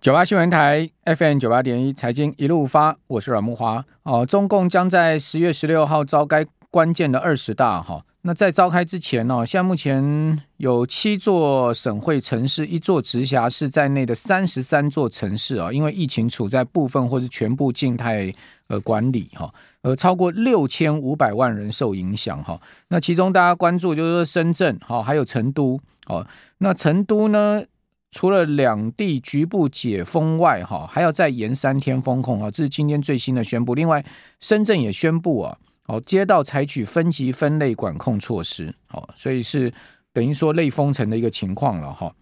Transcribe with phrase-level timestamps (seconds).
[0.00, 3.82] 九八新闻台 FM 九八点一财经一路发，我是阮慕驊。
[4.04, 7.82] 哦，中共将在十月十六号召开关键的二十大。
[7.82, 18.32] 哈，那在召开之前呢，现在目前有七座省会城市、一座直辖市在内的三十三座城市啊，因为疫情处在部分或是全部静态
[18.68, 19.52] 呃管理哈，
[19.82, 22.60] 呃，超过六千五百万人受影响哈。
[22.86, 26.24] 那其中大家关注就是深圳哈，还有成都哦。
[26.58, 27.64] 那成都呢？
[28.10, 33.74] 除了两地局部解封外，哈，还要再延三天封控啊，这是今天最新的宣布。
[33.74, 34.04] 另外，
[34.40, 39.72] 深圳也宣布啊，哦，街道采取分级分类管控措施，哦，所以是
[40.12, 42.12] 等于说类封城的一个情况了，哈。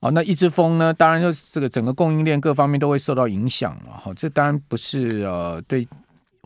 [0.00, 5.86] 好，那一直封呢，当然就是这个整个供应链各方面都会受到影响了，哈，这当然不是呃对。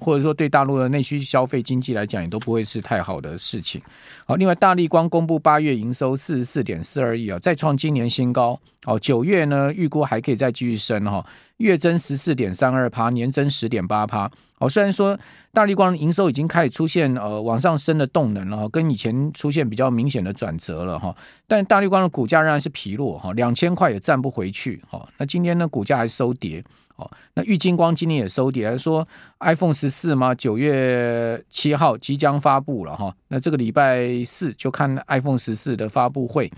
[0.05, 3.81] 或者说，对大陆的内需消费经济来讲，也都不会是太好的事情。
[4.27, 8.61] 好，另外，大立光公布八月营收四十四点四二亿啊，再创今年新高。
[8.83, 11.25] 好，九月呢，预估还可以再继续升哈，
[11.57, 14.31] 月增十四点三二趴，年增十点八趴。
[14.59, 15.19] 好，虽然说
[15.55, 21.17] 大立光的营收已经开始出现呃往上升的动能了，跟以前出现比较明显的转折了哈，
[21.49, 24.83] 但大立光的股价仍然是疲弱哈，两千块也站不回去。
[24.87, 26.63] 好，那今天呢，股价还收跌。
[26.97, 29.07] 哦，那玉金光今天也收跌，说
[29.41, 33.13] iPhone 十四嘛，九月七号即将发布了哈。
[33.29, 36.51] 那这个礼拜四就看 iPhone 十四的发布会。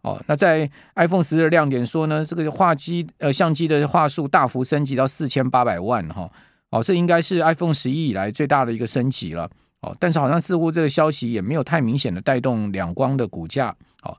[0.00, 6.30] 哦，那在 iPhone 十的亮点说呢，这个画机呃相机的画素大幅升级到四千八百万哈。
[6.70, 9.48] 哦，这应该是 iPhone 十一以来最大的一个升级了。
[9.82, 13.74] 哦，但是好像似乎这个消息也没有太明显的带动两光的股价。
[14.02, 14.16] 哦。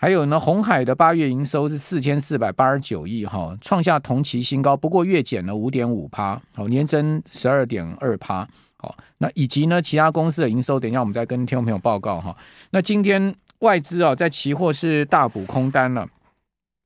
[0.00, 8.46] 还有呢，红海的八月营收是四千四百八十九亿哈，创下同期新高，不过月减了五点五趴，哦，年增十二点二趴，
[8.76, 12.36] 好，那以及呢，其他公司的营收，等一下我们再跟听众朋友报告哈。
[12.70, 16.08] 那今天外资啊，在期货是大补空单了，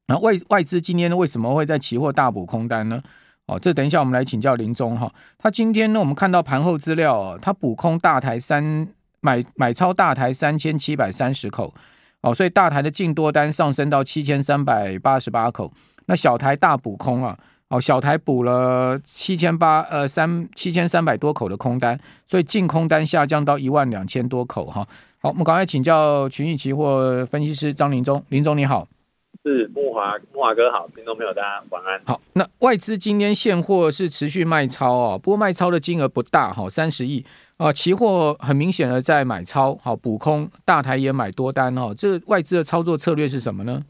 [0.07, 3.03] 那外外资今天为什么会在期货大补空单呢？
[3.47, 5.13] 哦，这等一下我们来请教林宗哈。
[5.37, 8.89] 他今天呢，我们看到盘后资料啊，他补空大台三
[9.21, 11.75] 买买超大台三千七百三十口。
[12.23, 15.73] 哦，所以大台的净多单上升到七千三百八十八口，
[16.07, 17.37] 那小台大补空啊，
[17.69, 24.87] 哦，小台补了七千八呃三七千三百多口的空单，所以净空单下降到一万两千多口哈。
[25.21, 28.87] 好，我们赶快请教群益期货分析师张林忠，林总你好，
[29.45, 32.01] 是木华木华哥好，听众朋友大家晚安。
[32.05, 37.25] 好，那外资今天现货是持续卖超哦，不过卖超的金额不大哈，三十亿。
[37.57, 41.93] 啊，期货很明显的在买超，好补空，大台也买多单哦。
[41.97, 43.83] 这外资的操作策略是什么呢？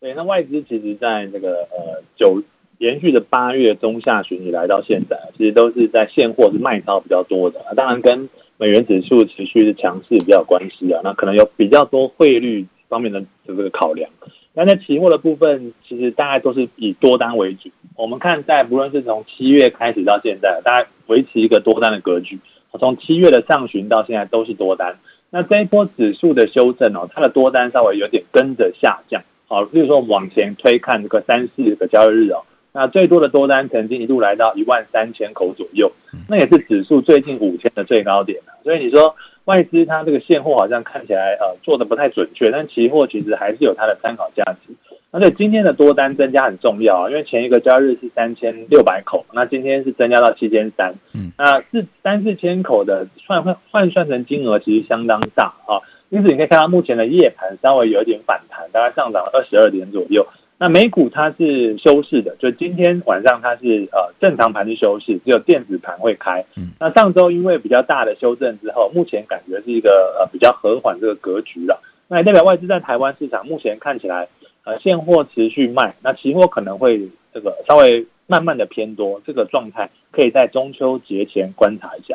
[0.00, 2.42] 对，那外资其实在这个呃九
[2.76, 7.58] 连续的八月中下旬以来到现在，其实都是在现货是卖超比较多的。
[7.74, 8.28] 当然跟
[8.58, 11.00] 美元指数持续是强势比较有关系啊。
[11.02, 14.10] 那可能有比较多汇率方面的这个考量。
[14.52, 17.70] 那在期货的部分，其实大概都是以多单为主。
[17.96, 22.38] 我们看在不论是从七月开始到现在，大概维持一个多单的格局。
[22.78, 24.98] 从七月的上旬到现在都是多单，
[25.30, 29.22] 那这一波指数的修正哦，它的多单稍微有点跟着下降。
[29.48, 35.90] 好，比如说往前推看这个三四个交易日哦，那最多的多单曾经一度来到一万三千口左右，
[36.28, 38.40] 那也是指数最近五天的最高点。
[38.62, 44.74] 所以你说外资它这个现货好像看起来呃做的不太准确，但期货其实还是有它的参考价值。
[45.12, 60.24] 而且今天的多单增加很重要啊，因为前一个交易日是三千六百口，那今天是增加到七千三，嗯，那是三四千口的换换换算成金额其实相当大啊，因此你可以看到目前的夜盘稍微有一点反弹，大概上涨了二十二点左右。
[60.60, 66.44] 那美股它是休市的，就今天晚上它是呃正常盘是休市，只有电子盘会开。
[66.78, 71.82] 那上周因为比较大的修正之后，目前感觉是一个呃比较和缓这个格局了。
[72.06, 74.28] 那也代表外资在台湾市场目前看起来。
[74.62, 82.14] 呃，现货持续卖，那期货可能会这个稍微慢慢的偏多，这个状态可以在中秋节前观察一下。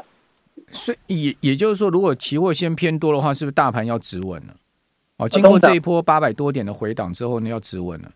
[0.67, 4.53] 所以也也就是说，如果期货先偏多的话，是不是大盘要止稳了？
[5.17, 8.11] 哦，经过这一波八百多点的回档之后呢，要止稳了。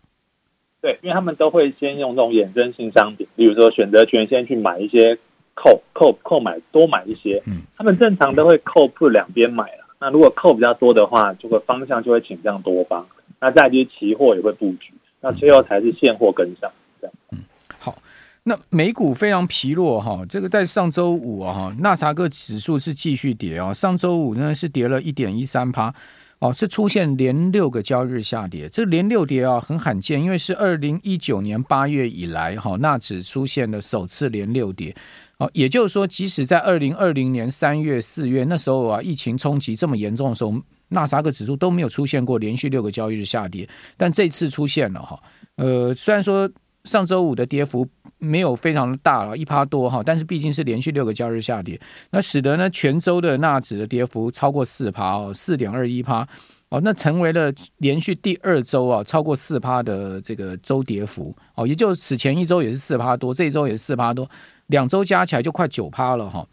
[0.82, 5.18] 对，因为他们都会先用这种衍生性商品，比如说选择权先去买一些
[5.54, 9.86] 扣扣扣买多买一些，嗯，他们正常都会扣 put 两边买了。
[10.00, 13.06] 那如果扣比较多的话，这个方向就会倾向多方。
[13.38, 17.14] 那再就是期货也会布局，那最后才是现货跟上，这样。
[17.32, 17.38] 嗯，
[17.78, 17.96] 好，
[18.44, 25.94] 那美股非常疲弱哈，这个在上周五啊哈，纳斯克指数是继续跌啊，上周五呢是跌了一点一三趴，
[26.40, 34.94] 哦，是出现连六个交易日下跌，这连六跌啊很罕见，因为是二零一九年八月以来哈，纳指出现了首次连六跌，
[35.38, 40.54] 哦，也就是说，即使在二零二零年三月、四月那时候啊，疫情冲击这么严重的时候。
[40.92, 43.64] 纳斯达克指数都没有出现过连续六个交易日下跌，
[43.96, 45.16] 但这次出现了哈，
[45.54, 46.50] 呃，虽然说
[46.84, 47.86] 上周五的跌幅
[48.18, 51.78] 没有非常的大了，一趴多哈，但是毕竟是连续六个交易日下跌，
[52.10, 56.26] 那使得呢全周的纳指的跌幅超过四趴哦，四点二一趴
[56.70, 64.28] 哦，那成为了连续第二周啊超过四趴的这个周跌幅哦，也就此前一周也是四趴多，这一周也是四趴多，
[64.68, 66.46] 两周加起来就快九趴了哈。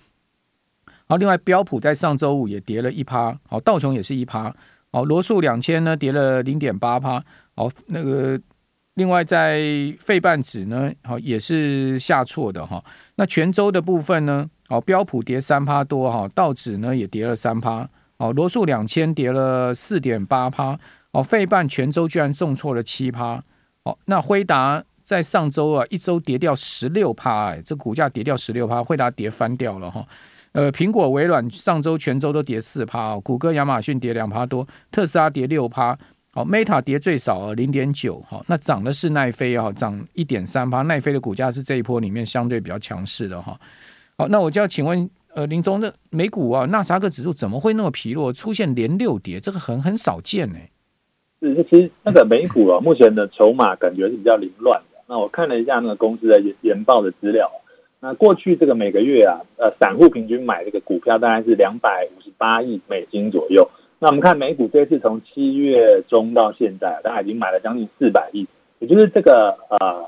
[1.08, 4.54] 好，另外标普在上周五也跌了一趴，好，道琼也是一趴，
[4.92, 7.24] 好，罗素两千呢跌了零点八趴，
[7.56, 8.38] 好，那个。
[8.98, 9.62] 另外，在
[10.00, 12.84] 费半指呢，好也是下挫的哈。
[13.14, 20.76] 那全周的部分呢，好标普跌三趴多哈，道指呢也跌了三趴，哦罗素两千跌了四点八趴，
[21.12, 23.40] 哦费半全周居然重挫了七趴，
[23.84, 30.04] 哦那辉达在上周啊一周跌掉十六趴，哎这股价跌掉十六趴，辉达跌翻掉了哈。
[30.54, 35.96] 呃苹果、微软上周全周都跌四趴，哦谷歌、亚马逊跌两趴多，特斯拉跌六趴。
[36.38, 38.24] 好，Meta 跌最少啊，零点九。
[38.30, 40.84] 好，那涨的是奈飞啊，涨一点三八。
[40.84, 43.60] 奈飞的股价是这一波里面相对比较强势的哈。
[44.20, 49.40] 好，那我就要请问，呃，林总，那美股啊，纳斯达克指数怎么会那么疲弱，出现连六跌？
[49.40, 50.60] 这个很很少见呢。
[51.42, 55.00] 是，其实那个美股啊， 目前的筹码感觉是比较凌乱的。
[55.08, 57.50] 那我看了一下那个公司的研研报的资料，
[58.00, 63.68] 那过去这个每个月啊，呃，散户平均买这个股票大概是两百五十八亿美金左右。
[64.00, 68.46] 那我们看美股这次从七月中到现在，大概已经买了将近四百亿，
[68.78, 70.06] 也就是这个呃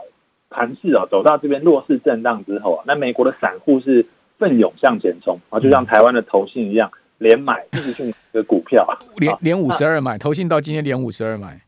[0.48, 4.06] 盘势啊走到这边弱势震荡之后啊，那美国的散户是
[4.38, 11.60] 奋勇向前冲啊，就像台湾的投信一样，连买一直去买的股票啊，连连五十二买，投信到今天连五十二买。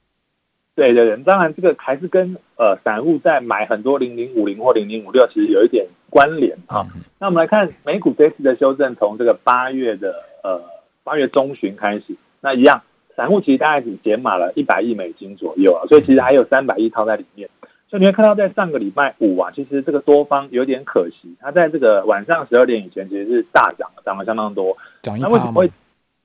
[0.76, 6.86] 对对对，当然这个还是跟呃散户在买很多零零五零或零零五六其实有一点关联啊。
[7.18, 10.62] 那我们来看美股这次的修正，从这个八月的呃。
[11.04, 12.84] 八月中旬开始，那一样，
[13.16, 17.50] 散户其实大概只减码了一百亿美金左右啊，所以其实还有三百亿套在里面。
[17.90, 24.78] 所以你会看到，在上个礼拜五啊，其实这个多方有点可惜，它在这个晚上十二点以前其实是大涨，涨了相当多。
[25.02, 25.70] 涨一那为什么会？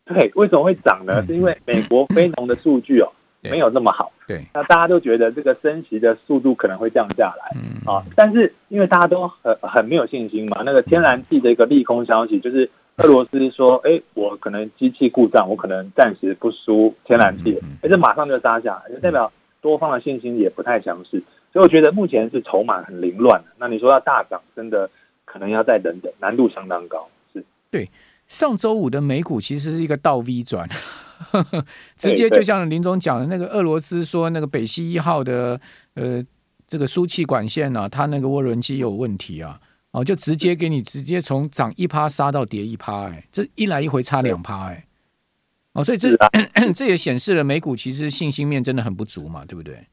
[0.04, 1.24] 对，为什么会涨呢？
[1.26, 3.10] 是因为美国非农的数据哦
[3.42, 4.12] 没有那么好。
[4.28, 4.44] 对。
[4.54, 7.56] 那大家都觉得这个升息的速度可能会降下来。
[7.56, 7.82] 嗯。
[7.84, 12.70] 啊，但是因为大家都很很没有信心嘛，那个天然气的一个利空消息就是。
[12.98, 21.22] 俄罗斯说：“哎，我可能机器故障，我可能暂时不输天然气，而且马上就杀下来，就代表多方的信心也不太强势。
[21.52, 23.42] 所以我觉得目前是筹码很凌乱。
[23.58, 24.88] 那你说要大涨，真的
[25.26, 27.06] 可能要再等等，难度相当高。
[27.34, 27.90] 是对，
[28.28, 30.66] 上周五的美股其实是一个倒 V 转，
[31.98, 35.60] 直接就像林总讲的那个俄罗斯说那个北溪一号的
[35.94, 36.24] 呃
[36.66, 39.60] 这个输气管线呢、啊，它那个涡轮机有问题啊。”
[39.96, 44.84] 哦，就直接给你直接从涨一趴杀到跌一趴，哎，这一来一回差两趴，哎，
[45.72, 46.14] 哦，所以这
[46.76, 49.86] 这也显示了美股其实信心面真的很不足嘛，对不对？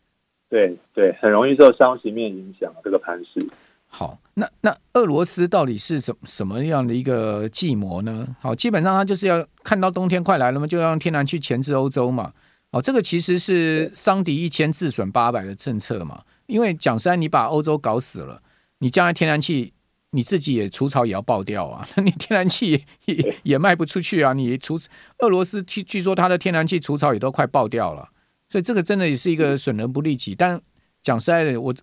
[0.49, 3.47] 对对，很容易受消息面影响这个盘势。
[3.87, 8.27] 好，那那俄罗斯到底是什什么样的一个计谋呢？
[8.41, 12.33] 好，基本上他就是要看到冬天快来了嘛，就要用天然气钳制欧洲嘛。
[12.71, 18.41] 哦，这个其实是伤敌一千自损八百的政策嘛，因为讲实在，你把欧洲搞死了，
[18.79, 19.72] 你将来天然气。
[20.15, 21.87] 你自己也除草也要爆掉啊！
[21.97, 24.31] 你天然气也也，也卖不出去啊！
[24.31, 24.79] 你除
[25.19, 28.07] 俄罗斯据据说它的天然气除草也都快爆掉了，
[28.47, 30.35] 所以这个真的也是一个损人不利己。
[30.35, 30.61] 但
[31.01, 31.73] 讲实在的，我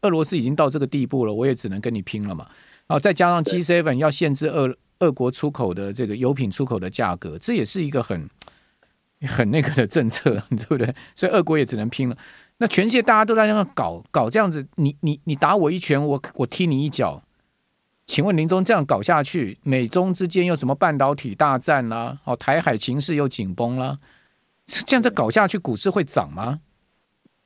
[0.00, 2.48] 俄罗斯已经到这个地步了，我也只能跟你拼了嘛！
[2.86, 8.26] 啊，再加上 G7 要限制俄俄国出口的这个油品出口的价格，这也是一个很
[9.26, 10.94] 很那个的政策， 对不对？
[11.14, 12.16] 所以俄国也只能拼了。
[12.56, 17.22] 那全世界大家都在那搞搞这样子，你你你打我一拳，我我踢你一脚。
[18.08, 23.98] 请问林总，这样搞下去，美中之间又什么半导体大战啦、哦，台海情势又紧绷啦，
[24.66, 26.58] 这样子搞下去，股市会涨吗？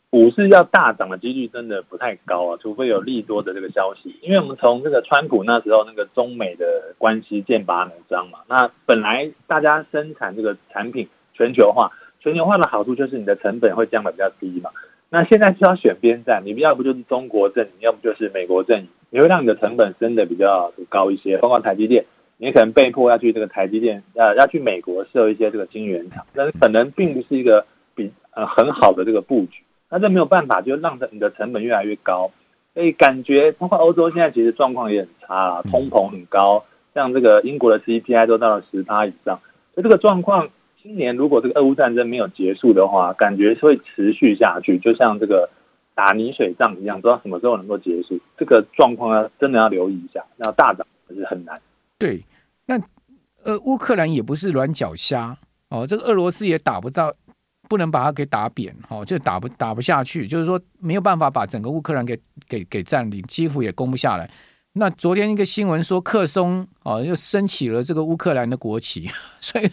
[0.09, 4.15] 股市要大涨的几率真的不太高啊，除非有利多的这个消息。
[4.23, 11.91] 因为我们从这个川普那时候那个中美的关系剑拔弩张嘛，那本来大家生产这个产品全球化，
[12.21, 14.71] 全球化的好处就是你的成本会降得比较低嘛。
[15.09, 21.37] 那现在是要选边站，你要不就是中国阵营，要不就是美国阵营，你会让你的成本升得比较高一些。
[21.37, 22.07] 包括台积电，
[22.39, 29.63] 你可能被迫要去这个台积电，呃，要去美国设一些这个晶圆厂，但是可能并不是一个比呃很好的这个布局。
[29.91, 32.31] 那这没有办法，就让你的成本越来越高。
[32.75, 36.65] 所以感觉包括欧洲现在其实状况也很差，通膨很高，
[36.95, 39.41] 像这个英国的 CPI 都到了十趴以上，
[39.75, 40.49] 所以这个状况。
[40.83, 45.49] 今年如果这个俄乌战争没有结束的话，感觉会持续下去，就像这个
[45.95, 48.19] 打泥水仗一样，不知道什么时候能够结束。
[48.37, 51.61] 这个状况要真的要留意一下，那大涨可是很难。
[51.99, 52.25] 对，
[52.67, 52.81] 那
[53.45, 55.37] 呃，乌克兰也不是软脚虾
[55.69, 57.13] 哦，这个俄罗斯也打不到，
[57.69, 62.19] 不能把它给打扁，哦，就打不打不下去，就是说没有办法把整个乌克兰给
[62.49, 64.31] 给给占领，几乎也攻不下来。
[64.75, 69.71] 那昨天一个新闻说，克松哦又升起了这个乌克兰的国旗， 所以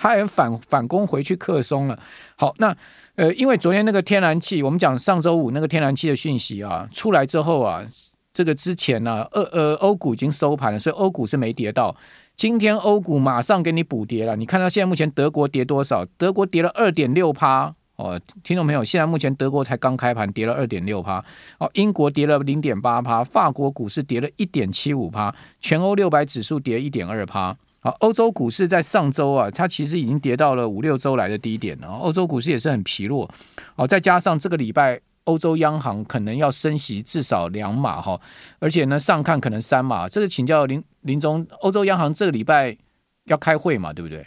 [0.00, 1.98] 他也反反攻回去克松了。
[2.36, 2.74] 好，那
[3.16, 7.84] 呃，因为昨天那个天然气，我们讲上周五那个天然气的讯息啊出来之后啊，
[8.32, 11.94] 这个之前呢、呃呃，欧股已经收盘了，所以欧股是没跌到。
[12.34, 16.06] 今天欧股马上给你补跌了，你看到现在目前德国跌多少？
[16.16, 17.74] 德国跌了二点六趴。
[17.96, 21.22] 哦，听众朋友，现在目前德国才刚开盘，跌了二点六趴。
[21.58, 27.54] 哦，英国跌了零点八趴，法国股市跌了一点七五趴，全欧六百指数跌一点二趴。
[27.82, 31.88] 好，欧洲股市在上周啊，它其实已经跌到了五六周来的低点了。
[31.88, 33.26] 欧洲股市也是很疲弱。
[33.76, 38.20] 哦，再加上这个礼拜欧洲央行可能要升息至少两码哈，
[38.58, 40.06] 而且呢上看可能三码。
[40.06, 42.76] 这个请教林林总，欧洲央行这个礼拜
[43.24, 44.26] 要开会嘛，对不对？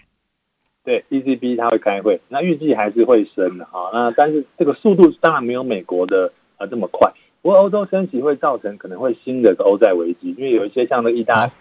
[0.84, 3.92] 对，ECB 它会开会，那预计还是会升的哈。
[3.94, 7.14] 那但是这个速度当然没有美国的呃这么快。
[7.44, 11.52] 不过欧洲升息会造成可能会新的欧债危机，因为有一些像那意大、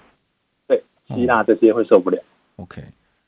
[1.09, 2.23] 希腊这些会受不了。
[2.56, 2.82] OK，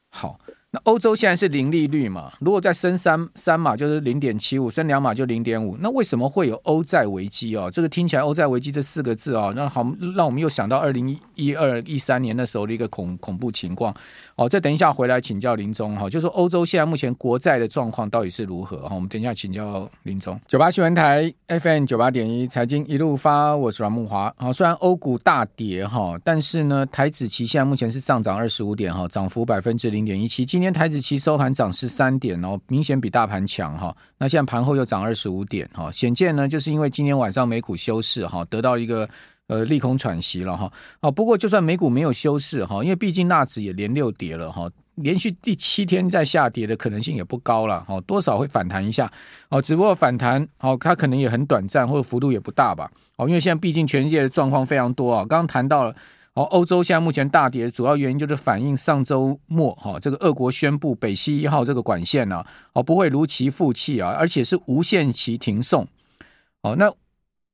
[0.08, 0.38] 好。
[0.74, 2.32] 那欧洲现在是零利率嘛？
[2.40, 5.76] 如果再升三三码就是零点七五，升两码就零点五。
[5.78, 7.70] 那为什么会有欧债危机哦？
[7.70, 13.94] 这个听起来欧债危机这四个字哦，那好，让我们又想到二零一二一三年的时候的一个恐恐怖情况。
[14.34, 18.96] 哦，这等一下回来请教林宗哈，就说欧洲现在目前国债的状况到底是如何哈？
[18.96, 20.36] 我们等一下请教林宗。
[20.48, 24.34] 九八新闻台 FM 九八点一财经一路发，我是阮木华。
[24.38, 30.44] 好，虽然欧股大跌哈，但是呢，台指期现在目前是上涨二十五点哈，涨幅百分之零点一七。
[30.44, 33.94] 今今天台指期收盘涨十三点哦，明显比大盘强哈。
[34.16, 39.06] 那现在盘后又涨二十五点哈，显见呢，就是因为今天晚上美股休市哈，得到一个
[39.46, 40.72] 呃利空喘息了哈。
[41.00, 49.12] 哦，不过就算美股没有休市哈，因为毕竟纳指也连六跌了哈，连续第七天在下跌的可能性也不高了哈，多少会反弹一下
[49.50, 49.60] 哦。
[49.60, 52.90] 只不过反弹哦，它可能也很短暂，或者幅度也不大吧。
[53.16, 55.94] 哦，因为现在毕竟全世界的状况非常多啊，刚刚谈到了。
[56.36, 65.86] 好，欧洲现在目前大跌，主要原因就是反映上周末哈，这个俄国宣布北溪一号这个管线呢，哦不会如期复气啊，而且是无限期停送。
[66.62, 66.92] 哦，那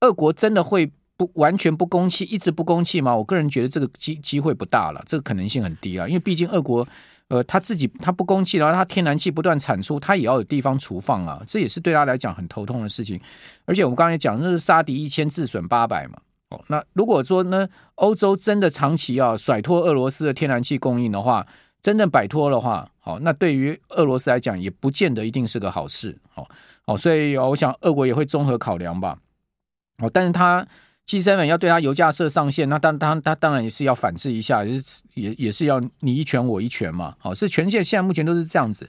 [0.01, 3.15] 俄国真的会不完全不供气，一直不供气吗？
[3.15, 6.89] 我个人觉得这个机机会不大了，这个可能性很低了，因为毕竟俄国
[7.29, 13.21] 呃他自己他不供气，然后他天然气不断产出，他也要有地方储放啊，这也是对他来讲很头痛的事情。
[13.67, 16.17] 而且我们刚才讲，那是杀敌一千，自损八百嘛。
[16.51, 21.47] 哦，那如果说呢，欧洲真的长期要甩脱俄罗斯的天然气供应的话，
[21.81, 26.19] 真正摆脱的话，好，那对于俄罗斯来讲，也不见得一定是个好事。
[26.29, 26.47] 好，
[26.85, 29.17] 好，所以我想，俄国也会综合考量吧。
[29.99, 30.67] 哦，但是他
[31.07, 37.15] G7 要对他油价设上限，那当当他当然也是要反制一下，也是也也是要你一拳我一拳嘛。
[37.19, 38.89] 好，是全线现在目前都是这样子。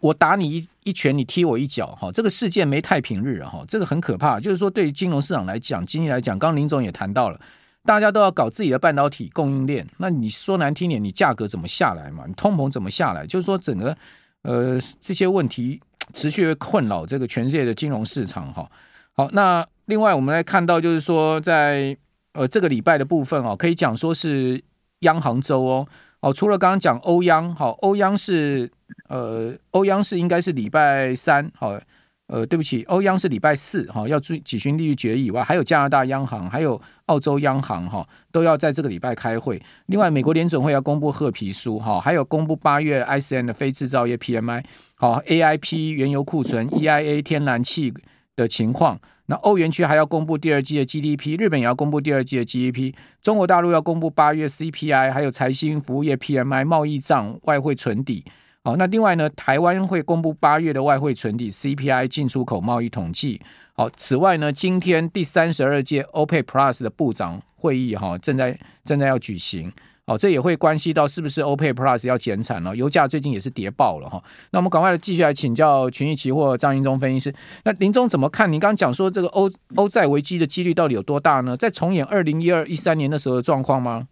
[0.00, 4.40] 我打你一一拳，你踢我一脚，哈，这个世界没太平日啊哈，这个很可怕。
[4.40, 7.38] 就是说，对于金融市场来讲，经济来讲，刚林总也谈到了，
[7.84, 9.86] 大家都要搞自己的半导体供应链。
[9.98, 12.24] 那你说难听点，你价格怎么下来嘛？
[12.26, 13.26] 你通膨怎么下来？
[13.26, 13.94] 就是说，整个
[14.42, 15.78] 呃这些问题
[16.14, 18.66] 持续困扰这个全世界的金融市场哈。
[19.12, 21.94] 好，那另外我们来看到，就是说在
[22.32, 24.62] 呃这个礼拜的部分哦，可以讲说是
[25.00, 25.86] 央行周哦。
[26.26, 28.68] 哦，除了刚刚讲欧央，好，欧央是
[29.08, 31.78] 呃，欧央是应该是礼拜三，好，
[32.26, 39.62] 呃，对不起，欧央是礼拜四，哈，要举举行利率决议以外，还有加拿大央行，还有澳洲央行，哈，都要在这个礼拜开会。
[39.86, 44.64] 另外，美国联准会要公布褐皮书，哈，还有公布八月 ISM 的非制造业 PMI，
[44.96, 47.94] 好，AIP 原油库存，EIA 天然气
[48.34, 48.98] 的情况。
[49.26, 58.24] 那欧元区还要公布第二季的 GDP，日本也要公布第二季的 GDP，中国大陆要公布八月 CPI，还有财新服务业 PMI、贸易账、外汇存底。
[58.62, 63.40] 好，那另外呢，台湾会公布八月的外汇存底、CPI、进出口贸易统计。
[63.74, 69.72] 好，此外呢，今天第三十二届 OPEC Plus 的部长会议哈正在正在要举行。
[70.06, 72.76] 哦，这也会关系到是不是 OPEC Plus 要减产了？
[72.76, 74.22] 油价最近也是跌爆了哈。
[74.52, 77.36] 那我们赶快来继续来请教群益期货张英忠分析师。
[77.64, 78.46] 那林忠怎么看？
[78.52, 81.56] 你刚刚讲说这个欧欧债危机的几率到底有多大呢？
[81.56, 84.06] 再重演二零一二一三年的时候的状况吗？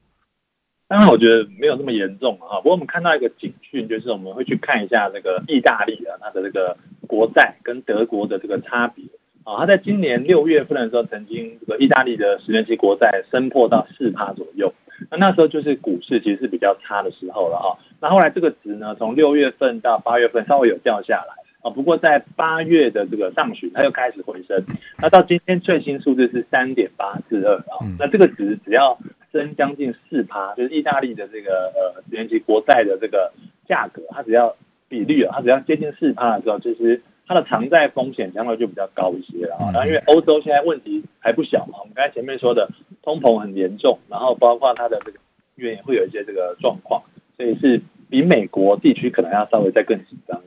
[0.88, 2.58] 当然，我觉得没有那么严重啊。
[2.58, 9.04] 不过我们看到一个警讯，就是我们会去看一下这个意大利啊，它的这个国债跟德国的这个差别
[9.44, 9.58] 啊。
[9.58, 14.74] 它在今年六月份的时候，曾经这个意大利的十年期国债升破到四趴左右。
[15.11, 17.78] 那那时候就是股市其实是比较差的时候了哈。
[18.00, 21.70] 那后来这个值呢，从六月份到八月份稍微有掉下来啊。
[21.70, 24.64] 不过在八月的这个上旬，它又开始回升。
[24.99, 27.80] 那到今天最新数字是三点八四二啊。
[27.99, 28.99] 那这个值只要
[29.32, 33.32] 升将近四趴，就是意大利的这个呃十年期国债的这个
[33.66, 34.54] 价格，它只要
[34.88, 39.57] 比率啊，它只要接近四趴的时候，其实它的偿债风险相对就比较高一些了。
[39.73, 42.69] 然后因为欧洲现在问题还不小嘛，我们刚才前面说的
[43.02, 45.19] 通膨很严重，然后包括它的这个
[45.54, 47.02] 愿也会有一些这个状况，
[47.37, 50.38] 所以是比美国地区可能要稍微再更紧张。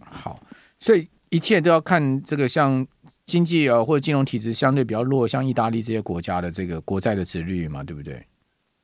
[0.00, 0.36] 好，
[0.80, 2.84] 所以一切都要看这个像
[3.24, 8.14] 经济啊或者金融体制相对比较弱，像意大利这些国家的这个国债的殖率嘛，对不对？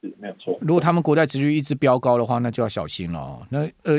[0.01, 0.57] 是没有错。
[0.61, 3.47] 如果他们国债殖率一直飙高的话，那就要小心了哦。
[3.51, 3.99] 那呃。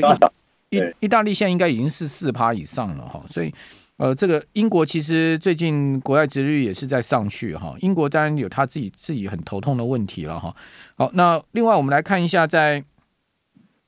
[0.72, 3.52] 意意大利现在应该已经是四趴以上了哈，所以
[3.98, 7.76] 呃，这个英国其实最近国债殖利率也是在上去哈。
[7.80, 10.52] 英国当然有他自己自己很头痛的问题了哈。
[10.96, 12.82] 好，那另外我们来看一下在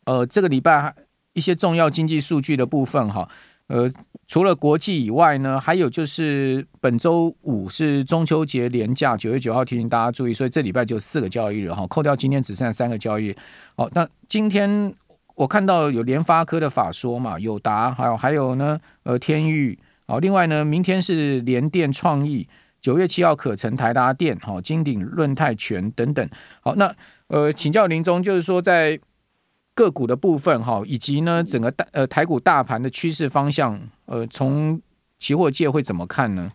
[0.04, 0.94] 呃这个礼拜
[1.32, 3.28] 一些重要经济数据的部分哈。
[3.68, 3.90] 呃，
[4.28, 13.36] 除了国际以外呢，还有就是本周五是中秋节连假，九月九号提醒大家注意，所以这礼拜就四个交易日哈，扣掉今天只剩下三个交易日。
[13.74, 14.94] 好，那今天。
[15.34, 19.76] 我看到有联发科的法说嘛，友达，还有还有呢，呃，天钰，
[20.06, 22.48] 好，另外呢，明天是联电创意，
[22.80, 26.28] 九月七号可成台达电，好，金鼎润泰全等等，
[26.60, 26.94] 好，那
[27.26, 29.00] 呃，请教林总，就是说在
[29.74, 34.80] 个股的部分哈，以及呢整个大呃台股大盘的趋势方向，呃，从
[35.18, 36.52] 期货界会怎么看呢？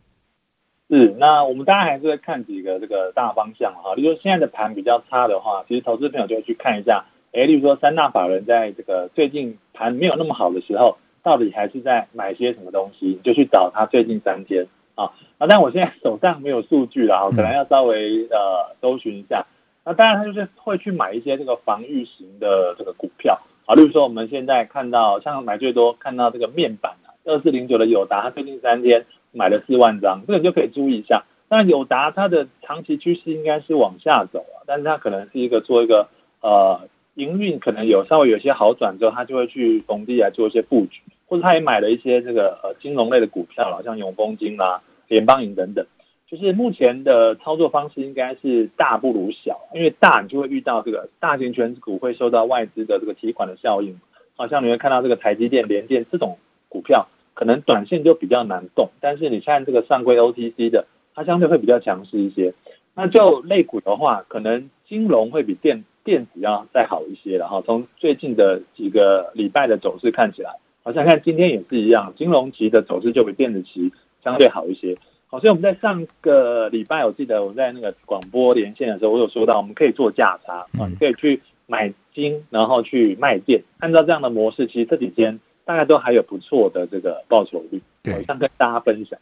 [0.89, 7.03] 是，那我们当然还是会看几个这个大方向哈，比如说现在的盘比较差的话，其实投资朋友就会去看一下。
[7.31, 13.05] 诶，例如说三大法人在这个最近盘没有那么好的时候，到底还是在买些什么东西？
[13.05, 15.13] 你就去找他最近三天啊。
[15.38, 19.45] 啊但我现在手上没有数据了，可能要稍微呃搜寻一下。
[19.86, 23.75] 那当然他就是会去买一些这个防御型的这个股票啊。
[23.75, 31.25] 例如说我们现在看到像买最多看到这个面板啊，二四零九的友达，他最近三天买了四万张，这个你就可以注意一下。
[31.48, 36.07] 那友达它的长期趋势应该是往下走啊，但是它可能是一个做一个
[36.41, 36.89] 呃。
[37.20, 45.86] 营运可能有稍微有些好转之后，他就会去逢低来做一些布局，或者他也买了一些这个呃金融类的股票了，像永丰金啦、联邦银等等。
[46.28, 54.00] 就是目前的操作方式应该是大不如小，因为大你就会遇到这个大型权股会受到外资的这个提款的效应，
[54.38, 56.38] 好像你会看到这个台积电、联电这种
[56.70, 58.92] 股票，可能短线就比较难动。
[59.01, 62.53] 但是你看这个上柜 OTC 的，它相对会比较强势一些。
[62.94, 73.93] 那就类股的话，可能金融会比电电子要再好一些，然后从最近的几个礼拜的走势看起来，好像看今天也是一样，金融期的走势就比电子期
[74.24, 74.98] 相对好一些。
[75.27, 89.19] 好，所以我们在上个礼拜，我记得我在那个广播连线的时候，我有说到，我们可以做价差啊，你可以去买金，然后去卖电，按照这样的模式，其实这几天大概都还有不错的这个报酬率，对，想跟大家分享。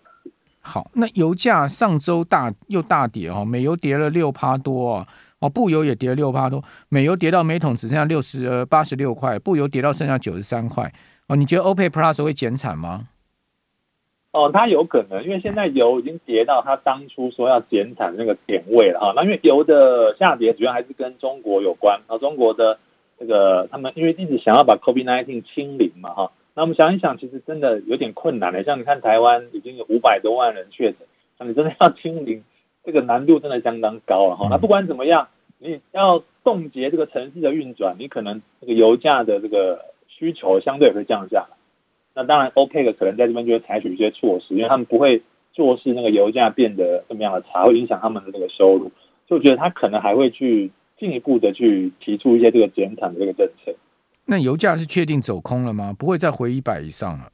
[0.61, 5.07] 好，那油价上周大又大跌哦，美油跌了六趴多啊。
[5.39, 10.91] 哦，布油也跌了六趴多，美油跌到每桶只剩下六十呃八十六块，布油跌到剩下九十三块。
[11.27, 13.09] 哦，你觉得 OPEC Plus 会减产吗？
[14.31, 19.13] 哦，它有可能，因为现在油已经跌到它当初说要减产那个点位了哈。
[19.15, 22.79] 那因为油的下跌主要还是跟中国有关啊，中国的
[23.19, 26.31] 这个他们因为一直想要把 COVID-19 清零嘛哈。
[26.55, 30.99] 那我们想一想，其实真的有点困难的，像你看台湾已经有五百多万人确诊，
[31.37, 32.43] 那你真的要清零？
[32.87, 34.47] 这个难度真的相当高了哈。
[34.49, 35.27] 那不管怎么样，
[35.59, 41.57] 你要冻结这个城市的运转，你可能这个油价的这个需求相对也会降下来。
[42.15, 45.21] 那当然，OPEC 可能在这边就会采取一些措施，因为他们不会
[45.51, 48.89] 做事那个油价变得这么样的差，会影响他们的这个收入。
[49.27, 53.75] 所以我觉得他可能还会去进一步的去提出一些这个减产的这个政策。
[54.25, 55.93] 那油价是确定走空了吗？
[55.99, 57.29] 不会再回一百以上了？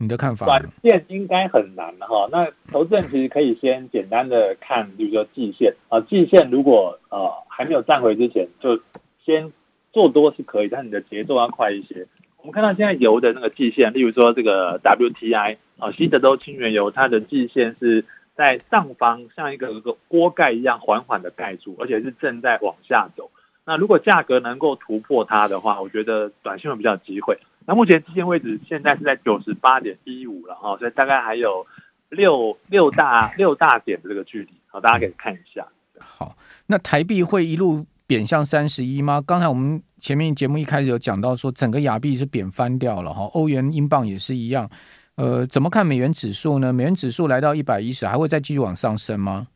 [0.00, 0.46] 你的看法？
[0.46, 2.26] 短线应该很难哈。
[2.32, 8.80] 那投资人其实可以先简单的看，比如说季线啊，季线如果呃还没有站回之前，就
[9.22, 9.52] 先
[9.92, 12.06] 做多是可以，但你的节奏要快一些。
[12.38, 23.30] 我们看到现在油的那个季线，例如说这个 WTI 啊，西德州轻原油，它的季线是在上方，像一个一个锅盖一样缓缓的盖住，而且是正在往下走。
[23.66, 27.38] 那如果价格能够突破它的话，我觉得短线会比较机会。
[27.70, 31.64] 那目前基线位置现在是在九十八点一五了哈，所以大概还有
[32.08, 35.64] 六六大六大点的这个距离，好，大家可以看一下。
[36.00, 39.22] 好，那台币会一路贬向三十一吗？
[39.24, 44.68] 刚才我们前面节目一开始有讲到说，整个亚币是贬翻掉了哈，欧元、英镑也是一样。
[45.14, 46.72] 呃，怎么看美元指数呢？
[46.72, 49.46] 美元指数来到一百一十，还会再继续往上升吗？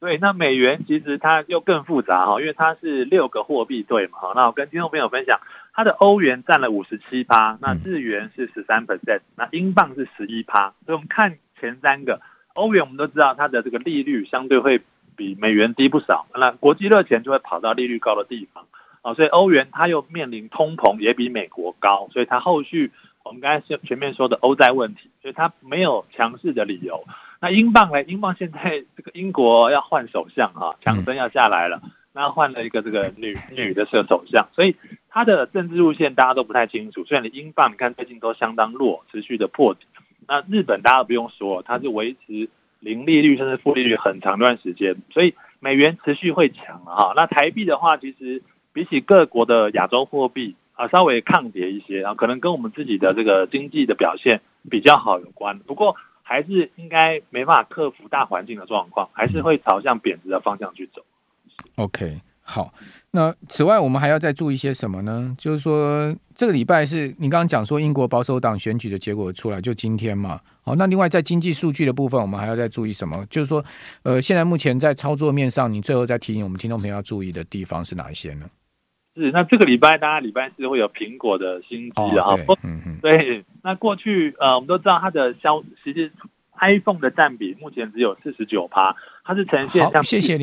[0.00, 4.18] 对，那美元其实它又更复杂哈，因为它是六个货币对嘛。
[4.20, 5.40] 好，那我跟听众朋友分享。
[5.74, 10.72] 它的欧元占了五十七趴，那日元是十三 percent，那英镑是十一趴。
[10.86, 12.20] 所以我们看前三个，
[12.54, 14.80] 欧元我们都知道它的这个利率相对会
[15.16, 18.64] 比美元低不少，那国际热钱就会跑到利率高的地方。
[19.02, 22.90] 啊，所以欧元它又面临通膨也比美国高，所以它后续
[23.22, 27.04] 我们刚才前面说的欧债问题，所以它没有强势的理由。
[27.40, 28.02] 那英镑呢？
[28.04, 31.82] 英镑现在这个英国要换首相啊，强生要下来了，
[32.14, 34.74] 那换了一个这个女女的设首相，所以
[35.14, 37.04] 它的政治路线大家都不太清楚。
[37.04, 39.86] 虽然你英镑你看最近都相当弱，持续的破底。
[40.26, 42.48] 那日本大家不用说，它是维持
[42.80, 47.12] 零利率甚至负利率很长一段时间，所以美元持续会强哈。
[47.14, 55.60] 那台币的话，其实比起各国的亚洲货币啊，稍微抗跌一些啊，可能跟我们自己的这个经济的表现比较好有关。
[55.60, 61.04] 不过还是应该没办法克服大环境的状况，还是会朝向贬值的方向去走。
[61.76, 62.20] OK。
[62.46, 62.72] 好，
[63.12, 65.34] 那此外我们还要再注意些什么呢？
[65.38, 70.38] 就是说，这个礼拜是你刚刚讲说英国保守党选举的结果出来，就今天嘛。
[70.62, 73.24] 好，那另外在经济数据的部分，我们还要再注意什么？
[73.30, 73.64] 就是说，
[74.02, 78.46] 呃，现在目前在操作面上，你最后再提醒我们听众朋友要注意的地方是哪一些呢？
[79.16, 82.36] 是，那这个礼拜大家礼拜四会有苹果的新机啊。
[82.36, 82.98] 对，嗯嗯。
[83.00, 86.12] 对，那过去呃，我们都知道它的销，其实
[86.60, 90.02] iPhone 的占比目前只有四十九趴，它是呈现像。
[90.02, 90.42] 谢谢您。